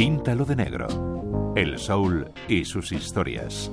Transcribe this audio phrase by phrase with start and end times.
[0.00, 1.52] Píntalo de negro.
[1.56, 3.70] El soul y sus historias.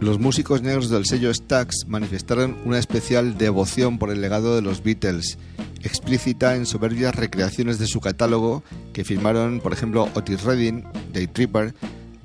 [0.00, 4.82] Los músicos negros del sello Stax manifestaron una especial devoción por el legado de los
[4.82, 5.38] Beatles,
[5.84, 10.82] explícita en soberbias recreaciones de su catálogo que firmaron, por ejemplo, Otis Redding,
[11.12, 11.72] Dave Tripper,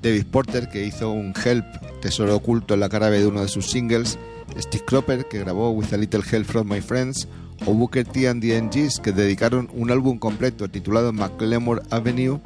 [0.06, 1.64] David Porter, que hizo un Help,
[2.00, 4.20] tesoro oculto en la cara de uno de sus singles,
[4.56, 7.26] Steve Cropper, que grabó With a Little Help from My Friends,
[7.66, 12.40] o Booker T and the NGs, que dedicaron un álbum completo titulado McLemore Avenue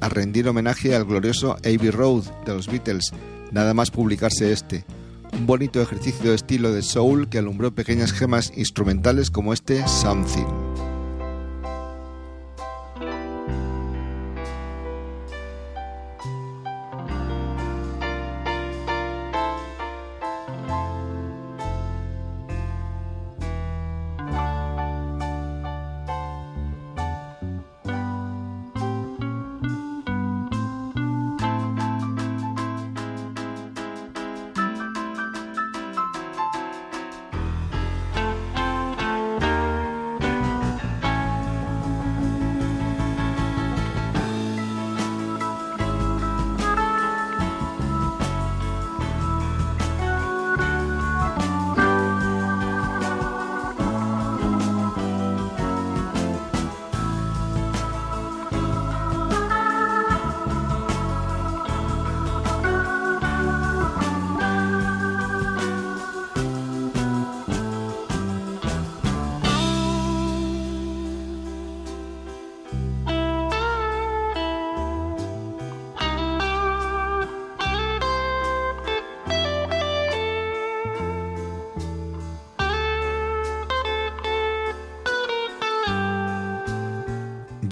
[0.00, 3.12] a rendir homenaje al glorioso Abbey Road de los Beatles,
[3.50, 4.86] nada más publicarse este.
[5.34, 10.91] Un bonito ejercicio de estilo de soul que alumbró pequeñas gemas instrumentales como este Something.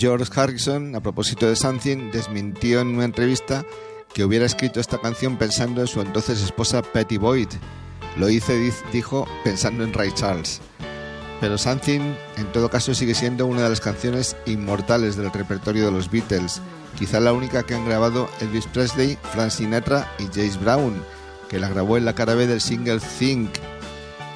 [0.00, 3.66] George Harrison, a propósito de Something, desmintió en una entrevista
[4.14, 7.48] que hubiera escrito esta canción pensando en su entonces esposa Patty Boyd.
[8.16, 10.62] Lo hice, dijo, pensando en Ray Charles.
[11.38, 15.92] Pero Something, en todo caso, sigue siendo una de las canciones inmortales del repertorio de
[15.92, 16.62] los Beatles,
[16.98, 20.94] quizá la única que han grabado Elvis Presley, Frank Sinatra y James Brown,
[21.50, 23.50] que la grabó en la cara B del single Think.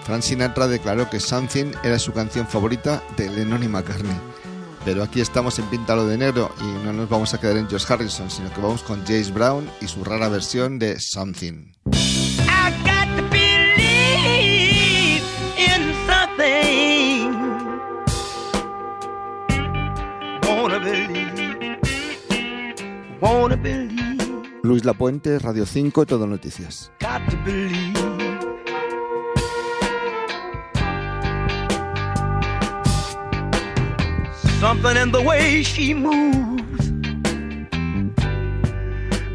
[0.05, 4.34] Frank Sinatra declaró que Something era su canción favorita de Lennon y McCartney.
[4.85, 7.87] Pero aquí estamos en Píntalo de Negro y no nos vamos a quedar en Josh
[7.89, 11.73] Harrison, sino que vamos con James Brown y su rara versión de Something.
[11.87, 15.23] I got to believe
[15.57, 17.33] in something.
[20.47, 21.79] Wanna believe.
[23.21, 24.05] Wanna believe.
[24.63, 26.93] Luis Lapuente, Radio 5, Todo Noticias.
[27.01, 27.94] Got to believe.
[34.75, 36.89] Something in the way she moves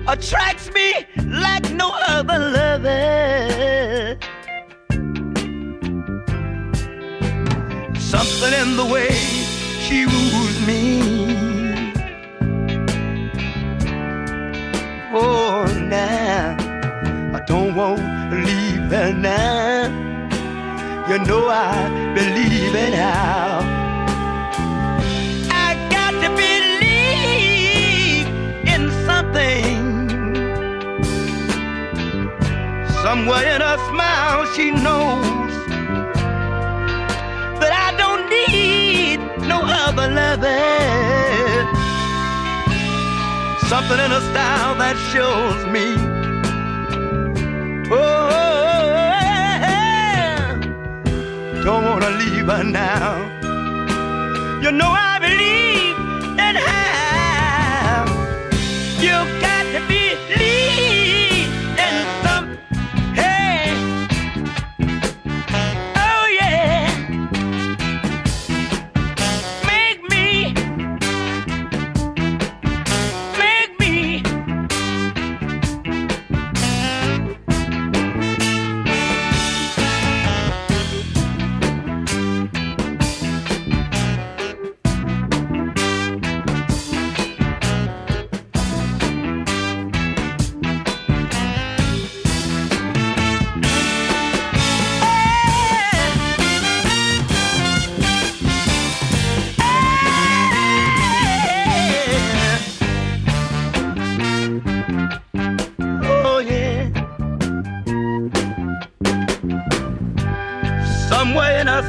[0.05, 0.93] attracts me
[1.25, 4.17] like no other lover.
[7.97, 9.11] Something in the way
[9.85, 11.93] she woos me.
[15.13, 16.57] Oh, now
[17.33, 18.01] I don't want
[18.31, 19.87] to leave her now.
[21.07, 23.68] You know I believe in how.
[34.59, 35.53] She knows
[37.61, 41.65] that I don't need no other loving.
[43.69, 45.85] Something in her style that shows me.
[47.89, 47.99] Oh,
[48.35, 48.57] oh,
[49.71, 53.07] oh, don't wanna leave her now.
[54.63, 55.97] You know I believe
[56.47, 58.05] in how
[59.05, 59.48] you got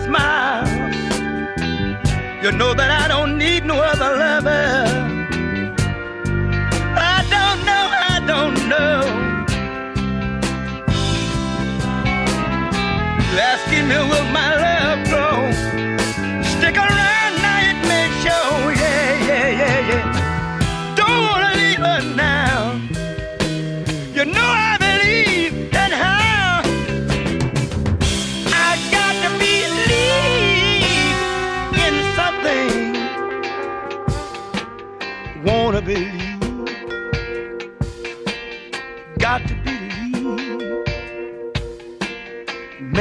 [0.05, 0.67] smile.
[2.43, 5.10] You know that I don't need no other lover.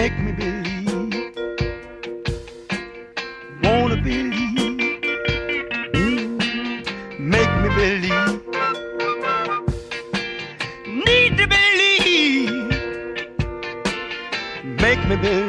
[0.09, 1.33] make me believe.
[3.63, 5.00] Wanna believe.
[5.94, 8.41] Mm, make me believe.
[11.06, 12.51] Need to believe.
[14.81, 15.49] Make me believe.